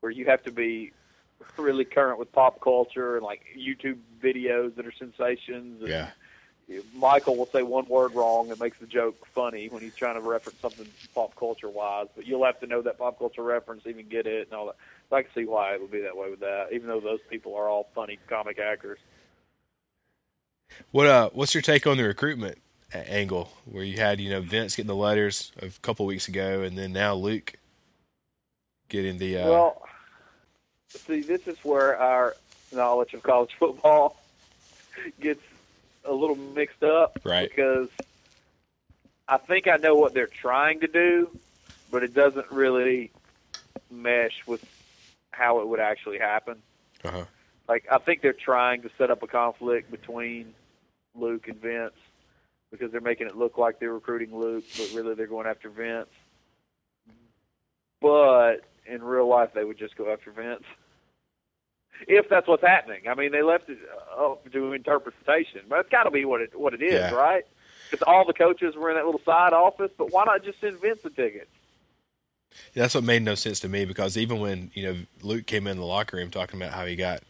[0.02, 0.92] where you have to be
[1.58, 5.82] really current with pop culture and like YouTube videos that are sensations.
[5.82, 6.10] And yeah.
[6.94, 10.22] Michael will say one word wrong and makes the joke funny when he's trying to
[10.22, 14.08] reference something pop culture wise, but you'll have to know that pop culture reference, even
[14.08, 14.76] get it and all that.
[15.10, 17.22] So I can see why it would be that way with that, even though those
[17.30, 19.00] people are all funny comic actors.
[20.92, 22.58] What uh, what's your take on the recruitment
[22.94, 26.78] angle, where you had you know Vince getting the letters a couple weeks ago, and
[26.78, 27.54] then now Luke
[28.90, 29.40] getting the.
[29.40, 29.50] Uh...
[29.50, 29.88] Well,
[30.90, 32.36] see, this is where our
[32.72, 34.20] knowledge of college football
[35.20, 35.42] gets
[36.06, 37.50] a little mixed up, right?
[37.50, 37.90] Because
[39.28, 41.30] I think I know what they're trying to do,
[41.92, 43.12] but it doesn't really
[43.92, 44.64] mesh with
[45.32, 46.58] how it would actually happen.
[47.04, 47.26] Uh-huh.
[47.68, 50.54] Like I think they're trying to set up a conflict between
[51.16, 51.94] Luke and Vince
[52.72, 56.10] because they're making it look like they're recruiting Luke, but really they're going after Vince.
[58.02, 60.64] But in real life they would just go after Vince.
[62.08, 63.80] If that's what's happening, I mean, they left it
[64.16, 67.12] up to interpretation, but it's got to be what it what it is, Yeah.
[67.12, 67.44] right?
[67.90, 70.80] Because all the coaches were in that little side office, but why not just send
[70.80, 71.50] Vince the tickets?
[72.76, 75.78] That's what made no sense to me because even when you know Luke came in
[75.78, 77.22] the locker room talking about how he got,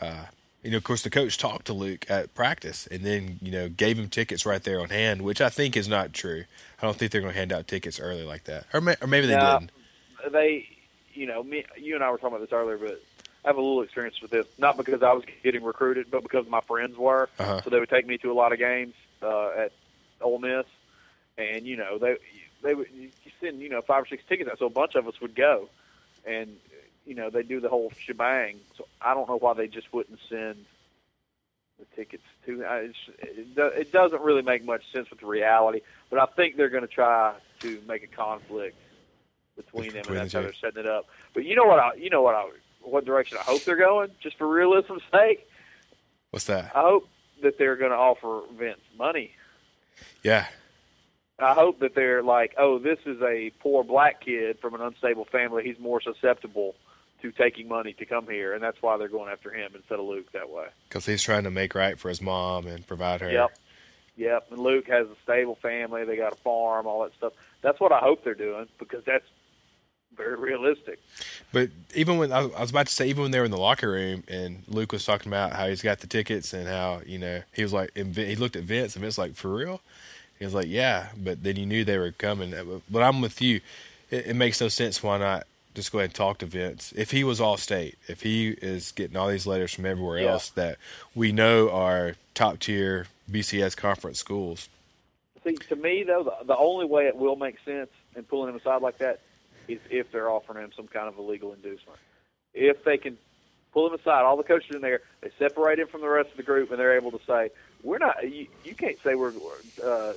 [0.00, 0.26] uh,
[0.62, 3.68] you know, of course the coach talked to Luke at practice and then you know
[3.68, 6.44] gave him tickets right there on hand, which I think is not true.
[6.80, 9.06] I don't think they're going to hand out tickets early like that, or, may, or
[9.06, 9.70] maybe they Now, didn't.
[10.32, 10.66] they,
[11.14, 13.00] you know, me, you and I were talking about this earlier, but
[13.44, 14.46] I have a little experience with this.
[14.58, 17.28] Not because I was getting recruited, but because my friends were.
[17.38, 17.60] Uh-huh.
[17.62, 19.72] So they would take me to a lot of games uh, at
[20.20, 20.66] Ole Miss,
[21.38, 22.16] and you know they
[22.62, 25.06] they would you send you know five or six tickets out, so a bunch of
[25.08, 25.68] us would go,
[26.26, 26.56] and
[27.06, 28.58] you know they do the whole shebang.
[28.76, 30.64] So I don't know why they just wouldn't send
[31.78, 32.64] the tickets to.
[32.64, 36.56] I- It's, it, it doesn't really make much sense with the reality, but I think
[36.56, 38.76] they're going to try to make a conflict
[39.56, 41.06] between them, and that's how they're setting it up.
[41.32, 41.78] But you know what?
[41.78, 42.34] I, you know what?
[42.34, 42.48] I,
[42.82, 45.48] what direction I hope they're going, just for realism's sake.
[46.30, 46.72] What's that?
[46.74, 47.08] I hope
[47.42, 49.32] that they're going to offer Vince money.
[50.22, 50.46] Yeah,
[51.38, 55.24] I hope that they're like, oh, this is a poor black kid from an unstable
[55.24, 55.64] family.
[55.64, 56.74] He's more susceptible
[57.22, 60.04] to taking money to come here, and that's why they're going after him instead of
[60.04, 60.66] Luke that way.
[60.88, 63.30] because he's trying to make right for his mom and provide her.
[63.30, 63.58] Yep.
[64.16, 64.46] Yep.
[64.50, 66.04] And Luke has a stable family.
[66.04, 67.32] They got a farm, all that stuff.
[67.62, 69.24] That's what I hope they're doing because that's
[70.16, 71.00] very realistic.
[71.52, 73.90] But even when I was about to say, even when they were in the locker
[73.90, 77.42] room and Luke was talking about how he's got the tickets and how you know
[77.52, 79.80] he was like, he looked at Vince and Vince was like, for real?
[80.38, 81.08] He was like, yeah.
[81.16, 82.52] But then you knew they were coming.
[82.54, 83.60] Uh, but I'm with you.
[84.10, 85.02] It, it makes no sense.
[85.02, 86.92] Why not just go ahead and talk to Vince?
[86.96, 90.32] If he was all state, if he is getting all these letters from everywhere Yeah.
[90.32, 90.78] else that
[91.14, 94.68] we know are top tier BCS conference schools,
[95.44, 98.56] See, to me though, the, the only way it will make sense in pulling him
[98.56, 99.20] aside like that
[99.68, 101.98] is if they're offering him some kind of a legal inducement.
[102.52, 103.18] If they can
[103.72, 106.36] pull him aside, all the coaches in there, they separate him from the rest of
[106.36, 107.50] the group, and they're able to say,
[107.82, 108.22] "We're not.
[108.22, 109.32] You, you can't say we're
[109.84, 110.14] uh,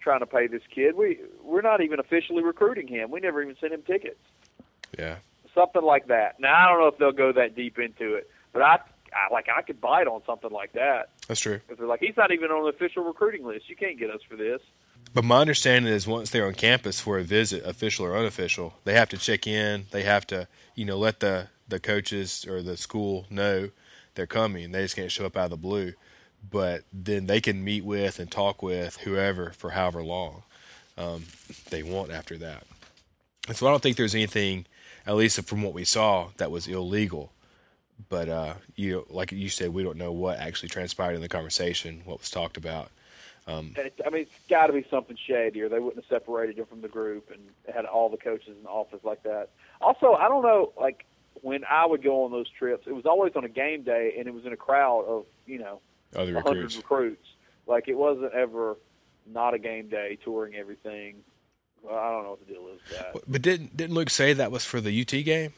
[0.00, 0.96] trying to pay this kid.
[0.96, 3.10] We we're not even officially recruiting him.
[3.10, 4.20] We never even sent him tickets."
[4.98, 5.16] yeah.
[5.54, 6.38] Something like that.
[6.38, 8.78] Now I don't know if they'll go that deep into it, but I,
[9.12, 11.10] I like I could bite on something like that.
[11.26, 11.60] That's true.
[11.68, 13.68] If they're like, he's not even on the official recruiting list.
[13.68, 14.60] You can't get us for this.
[15.12, 18.94] But my understanding is once they're on campus for a visit, official or unofficial, they
[18.94, 19.86] have to check in.
[19.90, 23.70] They have to, you know, let the, the coaches or the school know
[24.14, 24.70] they're coming.
[24.70, 25.94] They just can't show up out of the blue.
[26.48, 30.44] But then they can meet with and talk with whoever for however long
[30.96, 31.24] um,
[31.70, 32.64] they want after that.
[33.48, 34.66] And so I don't think there's anything,
[35.06, 37.32] at least from what we saw, that was illegal.
[38.08, 42.02] But uh, you like you said, we don't know what actually transpired in the conversation,
[42.04, 42.90] what was talked about.
[43.50, 46.08] Um, and it, I mean, it's got to be something shady, or they wouldn't have
[46.20, 47.40] separated him from the group and
[47.74, 49.50] had all the coaches in the office like that.
[49.80, 51.04] Also, I don't know, like
[51.42, 54.26] when I would go on those trips, it was always on a game day, and
[54.26, 55.80] it was in a crowd of you know
[56.14, 56.76] Other recruits.
[56.76, 57.26] recruits.
[57.66, 58.76] Like it wasn't ever
[59.26, 61.16] not a game day, touring everything.
[61.82, 63.22] Well, I don't know what the deal is with that.
[63.26, 65.52] But didn't didn't Luke say that was for the UT game?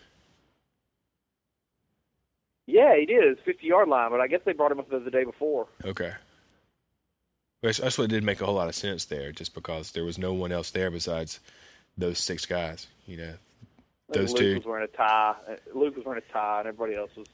[2.66, 3.24] Yeah, he did.
[3.24, 5.66] It's fifty yard line, but I guess they brought him up the day before.
[5.84, 6.12] Okay.
[7.62, 10.18] Which that's what didn't make a whole lot of sense there, just because there was
[10.18, 11.38] no one else there besides
[11.96, 12.88] those six guys.
[13.06, 13.34] You know,
[14.12, 14.54] Those Luke two.
[14.56, 15.36] was wearing a tie.
[15.48, 17.28] Uh, Luke was wearing a tie, and everybody else was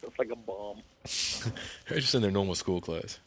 [0.00, 0.78] dressed like a bum.
[1.86, 3.18] they're just in their normal school clothes.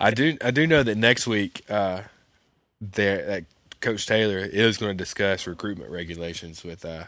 [0.00, 2.02] I do I do know that next week, uh,
[2.80, 3.44] there that
[3.82, 7.04] Coach Taylor is going to discuss recruitment regulations with uh,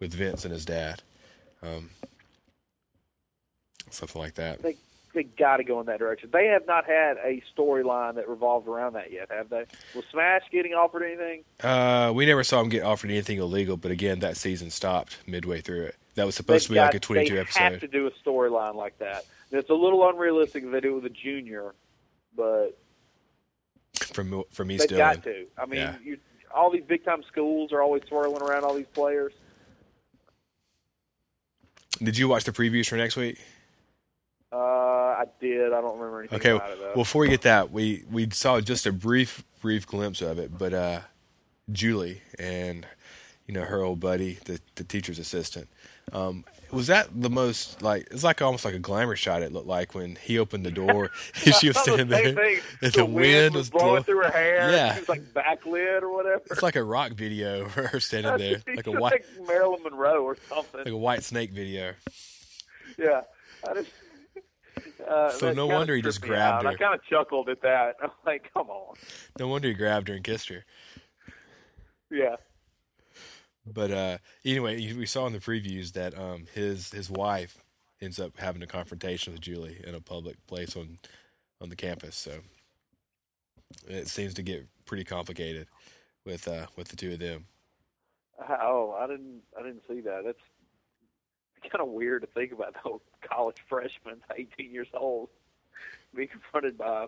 [0.00, 1.02] with Vince and his dad,
[1.62, 1.90] um,
[3.90, 4.60] something like that.
[5.18, 6.30] They got to go in that direction.
[6.32, 9.64] They have not had a storyline that revolved around that yet, have they?
[9.96, 11.42] Was Smash getting offered anything?
[11.60, 15.60] Uh, we never saw him get offered anything illegal, but again, that season stopped midway
[15.60, 15.96] through it.
[16.14, 17.60] That was supposed to They've be like got- a 22 they episode.
[17.60, 19.24] have to do a storyline like that.
[19.50, 21.74] And it's a little unrealistic if they do it with a junior,
[22.36, 22.78] but
[24.12, 25.46] from from they've East got to.
[25.56, 25.96] I mean, Yeah.
[26.04, 26.18] you,
[26.54, 29.32] all these big time schools are always swirling around all these players.
[32.02, 33.38] Did you watch the previews for next week?
[34.52, 35.72] Uh, I did.
[35.72, 36.50] I don't remember anything Okay.
[36.50, 36.86] about it though.
[36.88, 40.56] Well, before we get that, we we saw just a brief brief glimpse of it,
[40.56, 41.00] but uh,
[41.70, 42.86] Julie and
[43.46, 45.68] you know her old buddy, the the teacher's assistant.
[46.12, 48.08] Um, was that the most like?
[48.10, 49.42] It's like almost like a glamour shot.
[49.42, 52.90] It looked like when he opened the door, she was standing the there, and the,
[52.90, 54.02] the wind was blowing blowing.
[54.04, 54.70] through her hair.
[54.70, 54.94] Yeah.
[54.94, 56.42] she was like backlit or whatever.
[56.50, 60.22] It's like a rock video of her standing there, like a white like Marilyn Monroe
[60.24, 60.78] or something.
[60.80, 61.92] like a Whitesnake video.
[62.98, 63.22] Yeah.
[63.68, 63.90] I just,
[65.06, 66.70] uh, So no wonder he just grabbed her.
[66.70, 67.96] I kind of chuckled at that.
[68.02, 68.96] I'm like, come on.
[69.38, 70.64] No wonder he grabbed her and kissed her.
[72.10, 72.36] Yeah.
[73.66, 77.62] But uh, anyway, we saw in the previews that um, his his wife
[78.00, 80.98] ends up having a confrontation with Julie in a public place on
[81.60, 82.16] on the campus.
[82.16, 82.38] So
[83.86, 85.66] it seems to get pretty complicated
[86.24, 87.46] with uh, with the two of them.
[88.40, 89.42] Oh, I didn't.
[89.58, 90.22] I didn't see that.
[90.24, 90.38] That's
[91.70, 92.74] kind of weird to think about.
[92.84, 95.28] Though college freshman, 18 years old,
[96.14, 97.06] being confronted by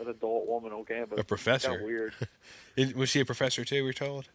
[0.00, 1.18] an adult woman on campus.
[1.18, 1.68] A professor.
[1.68, 2.14] Kind of weird.
[2.96, 3.84] Was she a professor too?
[3.84, 4.28] We're told.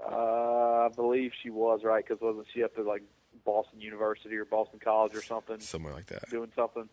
[0.00, 3.02] Uh, I believe she was right because wasn't she up at like
[3.44, 6.30] Boston University or Boston College or something somewhere like that.
[6.30, 6.88] doing something?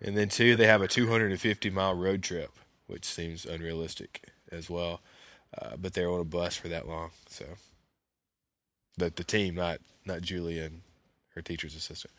[0.00, 2.50] And then two, they have a 250 mile road trip,
[2.86, 5.00] which seems unrealistic as well.
[5.56, 7.44] Uh, but they're on a bus for that long, so.
[8.96, 10.82] But the team, not not Julie and
[11.34, 12.12] her teacher's assistant.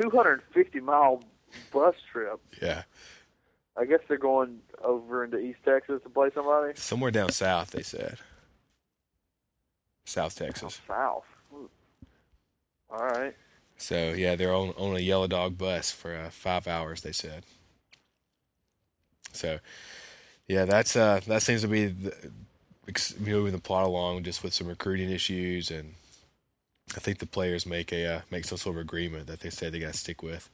[0.00, 1.22] 250 mile
[1.72, 2.40] bus trip.
[2.60, 2.82] Yeah,
[3.76, 6.72] I guess they're going over into East Texas to play somebody.
[6.74, 8.18] somewhere down south, they said.
[10.04, 10.80] South Texas.
[10.88, 11.24] South.
[11.54, 11.68] Ooh.
[12.90, 13.34] All right.
[13.76, 17.02] So yeah, they're on on a yellow dog bus for uh, five hours.
[17.02, 17.44] They said.
[19.32, 19.58] So,
[20.48, 22.32] yeah, that's uh that seems to be the,
[23.20, 25.94] moving the plot along just with some recruiting issues, and
[26.96, 29.68] I think the players make a uh, make some sort of agreement that they say
[29.70, 30.48] they got to stick with.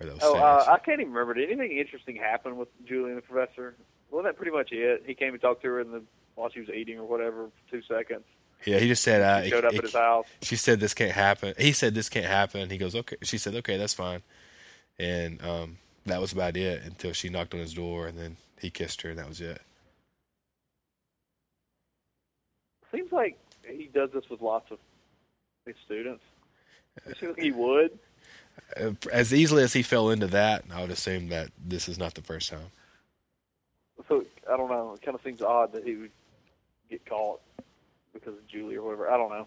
[0.00, 0.64] Or Oh, uh.
[0.68, 1.34] I can't even remember.
[1.34, 3.74] Did anything interesting happen with Julie and the professor?
[4.10, 5.02] Wasn't that pretty much it?
[5.06, 6.02] He came and talked to her in the
[6.34, 8.24] while she was eating or whatever for two seconds.
[8.66, 10.26] yeah, he just said uh, He it- showed up it- at his house.
[10.42, 11.54] she said this can't happen.
[11.58, 12.68] He said this can't happen.
[12.70, 13.16] He goes okay.
[13.22, 14.22] She said okay, that's fine,
[14.98, 18.68] and um, that was about it until she knocked on his door, and then he
[18.70, 19.60] kissed her, and that was it.
[22.94, 24.78] Seems like he does this with lots of
[25.66, 26.22] his students.
[27.06, 27.98] It seems like he would.
[28.80, 32.14] Uh, as easily as he fell into that, I would assume that this is not
[32.14, 32.70] the first time.
[34.08, 34.94] So I don't know.
[34.94, 36.10] It kind of seems odd that he would
[36.90, 37.40] get caught
[38.12, 39.10] because of Julie or whatever.
[39.10, 39.46] I don't know.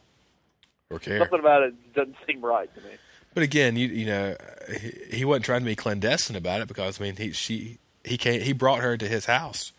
[0.90, 1.20] Or care.
[1.20, 2.92] Something about it doesn't seem right to me.
[3.34, 4.36] But again, you you know,
[4.80, 8.18] he, he wasn't trying to be clandestine about it because I mean he she he
[8.18, 9.72] came he brought her to his house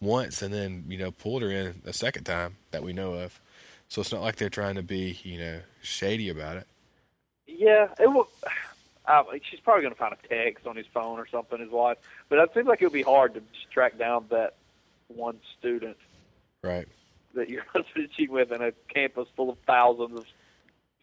[0.00, 3.40] once and then you know pulled her in a second time that we know of.
[3.88, 6.66] So it's not like they're trying to be you know shady about it.
[7.46, 8.28] Yeah, it will.
[9.06, 11.96] Uh, she's probably going to find a text on his phone or something, his wife.
[12.28, 14.52] But it seems like it would be hard to track down that
[15.06, 15.96] one student
[16.62, 16.86] Right.
[17.32, 20.26] that you're teaching with in a campus full of thousands of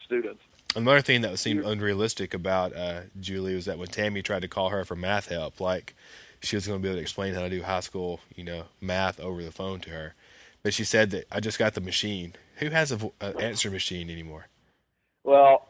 [0.04, 0.43] students.
[0.76, 4.69] Another thing that seemed unrealistic about uh, Julie was that when Tammy tried to call
[4.69, 5.95] her for math help, like
[6.43, 8.65] she was going to be able to explain how to do high school, you know,
[8.80, 10.13] math over the phone to her,
[10.62, 12.36] but she said that I just got the machine.
[12.58, 14.48] Who has a, an answer machine anymore?
[15.24, 15.68] Well,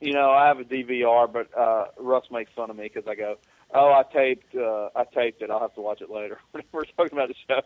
[0.00, 3.14] you know, I have a DVR, but uh, Russ makes fun of me because I
[3.14, 3.36] go,
[3.74, 5.50] "Oh, I taped, uh, I taped it.
[5.50, 6.38] I'll have to watch it later."
[6.72, 7.60] we're talking about the show,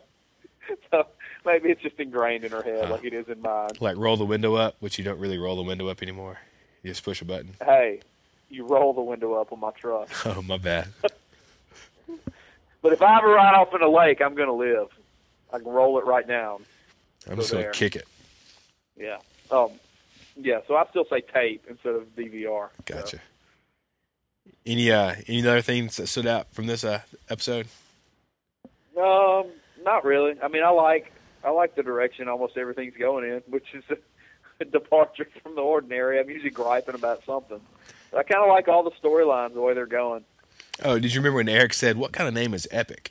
[0.91, 1.07] so
[1.45, 2.89] maybe it's just ingrained in her head, Uh.
[2.91, 3.71] like it is in mine.
[3.79, 6.39] Like roll the window up, which you don't really roll the window up anymore.
[6.83, 7.55] You just push a button.
[7.63, 8.01] Hey,
[8.49, 10.09] you roll the window up on my truck.
[10.25, 10.87] Oh, my bad.
[12.81, 14.89] But if I ever ride off in a lake, I'm going to live.
[15.53, 16.65] I can roll it right down.
[17.29, 18.05] I'm just going to kick it.
[18.97, 19.17] Yeah.
[19.51, 19.71] Um.
[20.35, 20.59] Yeah.
[20.67, 22.69] So I still say tape instead of DVR.
[22.69, 22.83] So.
[22.85, 23.19] Gotcha.
[24.65, 27.67] Any uh any other things that stood out from this uh episode?
[28.97, 29.45] Um.
[29.83, 30.35] Not really.
[30.41, 31.11] I mean, I like
[31.43, 33.83] I like the direction almost everything's going in, which is
[34.61, 36.19] a, departure from the ordinary.
[36.19, 37.59] I'm usually griping about something.
[38.11, 40.23] But I kind of like all the storylines the way they're going.
[40.81, 43.09] Oh, did you remember when Eric said, "What kind of name is Epyc"?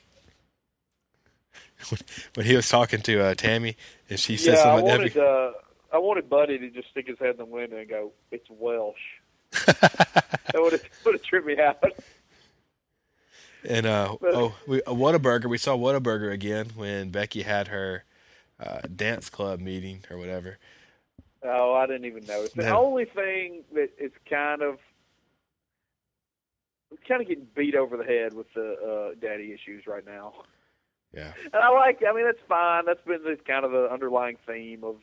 [2.35, 3.75] When- he was talking to uh, Tammy,
[4.09, 5.49] and she said yeah, something about wanted Epyc.
[5.49, 5.53] uh,
[5.93, 8.97] I wanted Buddy to just stick his head in the window and go, "It's Welsh."
[9.51, 11.81] that would have would have tripped me out.
[13.67, 15.45] And uh, oh, we, uh, Whataburger.
[15.45, 18.03] We saw Whataburger again when Becky had her
[18.59, 20.57] uh, dance club meeting or whatever.
[21.43, 22.53] Oh, I didn't even notice.
[22.53, 22.83] The No.
[22.85, 24.79] only thing that is kind of
[27.07, 30.33] kind of getting beat over the head with the uh, daddy issues right now.
[31.13, 32.01] Yeah, And I like.
[32.07, 32.85] I mean, that's fine.
[32.85, 34.95] That's been the kind of the underlying theme of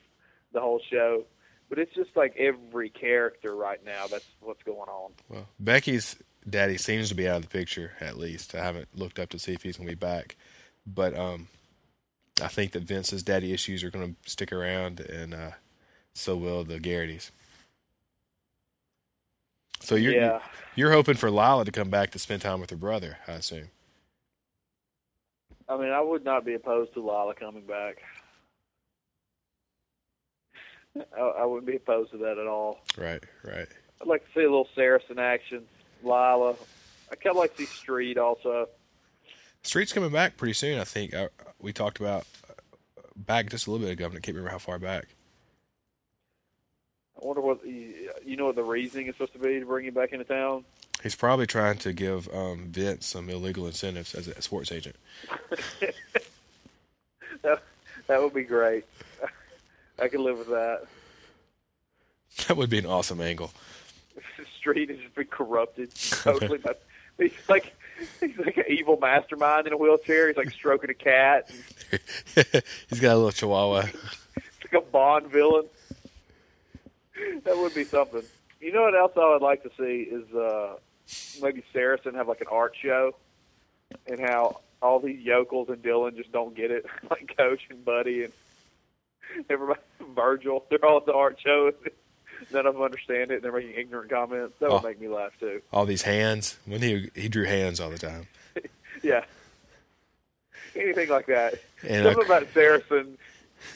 [0.52, 1.24] the whole show.
[1.68, 4.06] But it's just like every character right now.
[4.08, 5.12] That's what's going on.
[5.28, 6.16] well, Becky's
[6.48, 8.54] daddy seems to be out of the picture at least.
[8.54, 10.36] I haven't looked up to see if he's gonna be back,
[10.86, 11.48] but um,
[12.42, 15.50] I think that Vince's daddy issues are gonna stick around, and uh,
[16.12, 17.30] so will the Garrity's.
[19.80, 20.40] So you're yeah.
[20.74, 23.70] you're hoping for Lyla to come back to spend time with her brother, I assume.
[25.68, 27.98] I mean, I would not be opposed to Lyla coming back.
[30.96, 32.80] I, I wouldn't be opposed to that at all.
[32.96, 33.68] Right, right.
[34.00, 35.64] I'd like to see a little Saracen action.
[36.02, 36.56] Lyla.
[37.10, 38.68] I kind of like to see Street also.
[39.62, 40.78] Street's coming back pretty soon.
[40.78, 41.28] I think uh,
[41.60, 42.54] we talked about uh,
[43.16, 44.06] back just a little bit ago.
[44.06, 45.08] I can't remember how far back.
[47.20, 49.92] I wonder what you know what the reasoning is supposed to be to bring him
[49.94, 50.64] back into town.
[51.02, 54.96] He's probably trying to give um, Vince some illegal incentives as a sports agent.
[57.42, 57.62] that
[58.06, 58.84] that would be great.
[60.00, 60.82] I could live with that.
[62.48, 63.50] That would be an awesome angle.
[64.14, 66.58] The street has just been corrupted totally.
[66.58, 66.74] by,
[67.18, 67.74] he's like
[68.20, 70.28] he's like an evil mastermind in a wheelchair.
[70.28, 71.50] He's like stroking a cat.
[72.88, 73.88] he's got a little chihuahua.
[74.36, 75.66] It's like a Bond villain.
[77.44, 78.22] That would be something.
[78.60, 80.76] You know what else I would like to see is uh
[81.42, 83.14] maybe Saracen have like an art show,
[84.06, 88.24] and how all these yokels and Dillon just don't get it, like Coach and Buddy
[88.24, 88.32] and
[89.50, 89.80] everybody,
[90.14, 90.64] Virgil.
[90.70, 91.72] They're all at the art show.
[92.52, 93.34] None of them understand it.
[93.36, 94.54] And they're making ignorant comments.
[94.60, 94.88] That would Oh.
[94.88, 95.60] make me laugh too.
[95.72, 96.58] All these hands.
[96.64, 98.26] When he he drew hands all the time.
[99.02, 99.24] Yeah.
[100.76, 101.54] Anything like that.
[101.88, 103.16] And, Something about Saracen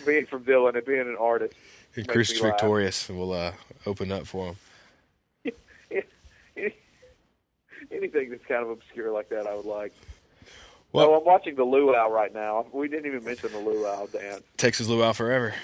[0.05, 1.55] being from Dillon and being an artist.
[1.97, 3.53] And Crucifictorious will uh,
[3.87, 5.53] open up for him.
[7.91, 9.93] Anything that's kind of obscure like that, I would like.
[10.95, 12.67] Well- I'm watching the luau right now.
[12.73, 14.43] We didn't even mention the luau dance.
[14.57, 15.55] Texas Luau forever.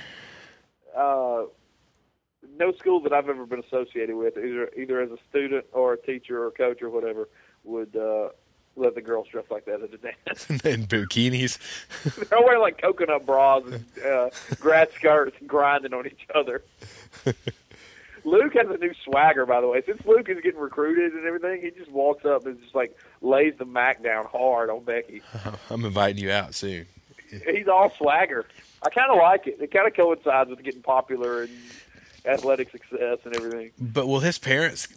[0.97, 1.45] Uh,
[2.59, 5.99] no school that I've ever been associated with, either either as a student or a
[5.99, 7.28] teacher or a coach or whatever,
[7.62, 8.31] would uh,
[8.74, 10.49] let the girls dress like that at a dance.
[10.64, 11.59] and bikinis.
[12.28, 16.64] They're wearing like coconut bras and uh, grass skirts and grinding on each other.
[18.24, 19.83] Luke has a new swagger, by the way.
[19.87, 23.55] Since Luke is getting recruited and everything, he just walks up and just like lays
[23.59, 25.23] the mac down hard on Becky.
[25.71, 26.87] I'm inviting you out soon.
[27.31, 28.47] He's all swagger.
[28.83, 29.59] I kind of like it.
[29.61, 31.51] It kind of coincides with getting popular and
[32.25, 33.71] athletic success and everything.
[33.79, 34.89] But will his parents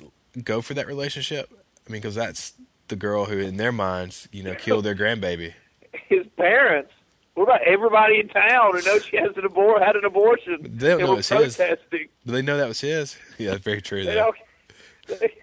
[0.43, 1.49] go for that relationship?
[1.87, 2.53] I mean, because that's
[2.87, 5.53] the girl who, in their minds, you know, killed their grandbaby.
[6.07, 6.91] His parents.
[7.35, 10.57] What about everybody in town who knows she has an abor- had an abortion?
[10.61, 11.55] They don't know were it's his.
[11.55, 12.07] protesting.
[12.25, 13.17] Do they know that was his?
[13.37, 14.03] Yeah, very true.
[15.07, 15.33] They they,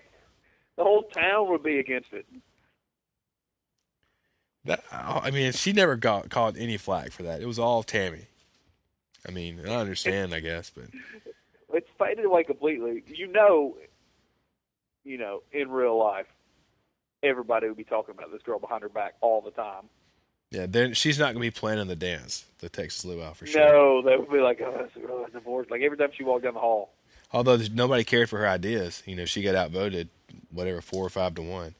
[0.76, 2.24] the whole town would be against it.
[4.70, 7.42] That, I mean, she never got caught any flack for that.
[7.42, 8.26] It was all Tammy.
[9.26, 10.84] I mean, I understand, I guess, but
[11.74, 13.02] It's faded away completely.
[13.08, 13.76] You know,
[15.04, 16.26] you know, in real life,
[17.22, 19.88] everybody would be talking about this girl behind her back all the time.
[20.52, 23.60] yeah, then she's not going to be planning the dance, the Texas Luau for sure.
[23.60, 25.70] No, they would be like, oh, this girl oh, is divorced.
[25.70, 26.90] Like every time she walked down the hall.
[27.32, 30.08] Although nobody cared for her ideas, you know, she got outvoted,
[30.52, 31.74] whatever, four or five to one.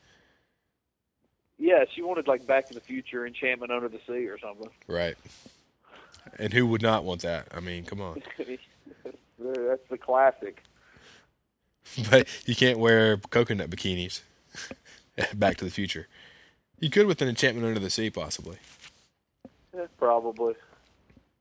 [1.60, 4.70] Yeah, she wanted like Back to the Future, Enchantment Under the Sea, or something.
[4.88, 5.14] Right.
[6.38, 7.48] And who would not want that?
[7.54, 8.22] I mean, come on.
[9.38, 10.64] That's the classic.
[12.08, 14.20] But you can't wear coconut bikinis.
[15.34, 16.06] Back to the Future.
[16.78, 18.58] You could with an Enchantment Under the Sea, possibly.
[19.74, 20.54] Yeah, probably.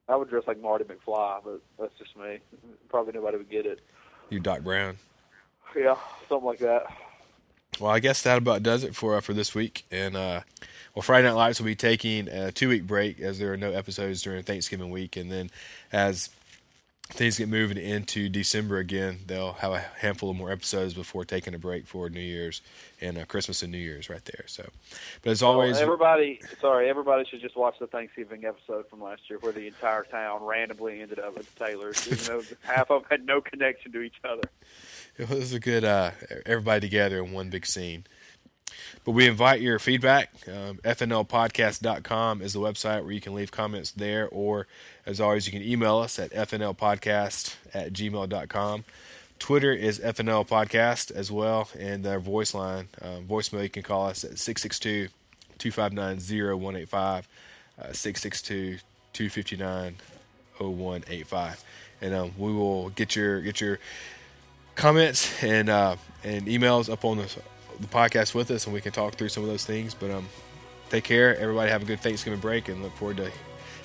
[0.07, 2.39] I would dress like Marty McFly, but that's just me.
[2.87, 3.81] Probably nobody would get it.
[4.29, 4.97] You Doc Brown.
[5.75, 5.95] Yeah,
[6.27, 6.83] something like that.
[7.79, 9.85] Well, I guess that about does it for uh, for this week.
[9.91, 10.41] And uh,
[10.95, 13.71] well, Friday Night Lights will be taking a two week break as there are no
[13.71, 15.49] episodes during Thanksgiving week, and then
[15.91, 16.29] as
[17.11, 21.55] things get moving into December again, they'll have a handful of more episodes before taking
[21.55, 22.61] a break for New Year's
[23.01, 24.45] and uh, Christmas and New Year's right there.
[24.45, 24.69] So,
[25.23, 29.21] but as always, Well, everybody, sorry, everybody should just watch the Thanksgiving episode from last
[29.27, 33.07] year where the entire town randomly ended up at Taylor's, even though half of them
[33.09, 34.47] had no connection to each other.
[35.19, 36.11] It was a good uh,
[36.45, 38.05] everybody together in one big scene.
[39.03, 40.31] But we invite your feedback.
[40.47, 44.67] Um, FNLpodcast.com is the website where you can leave comments there, or
[45.05, 48.85] as always, you can email us at FNLpodcast at gmail.com.
[49.39, 54.07] Twitter is FNL Podcast as well, and our voice line, um, voicemail, you can call
[54.07, 55.07] us at 662
[55.57, 57.27] 259 0185,
[57.79, 58.79] uh, 662
[59.13, 59.95] 259
[60.59, 61.63] 0185.
[62.01, 63.79] And um, we will get your get your
[64.79, 67.27] comments and uh, and emails up on the,
[67.79, 69.93] the podcast with us, and we can talk through some of those things.
[69.93, 70.27] But um,
[70.89, 71.69] take care, everybody.
[71.69, 73.31] Have a good Thanksgiving break, and look forward to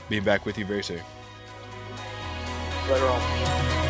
[0.09, 1.03] being back with you very soon.
[2.88, 3.84] Later on.